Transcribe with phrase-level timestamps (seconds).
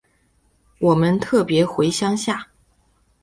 [0.79, 2.47] 我们特別回乡下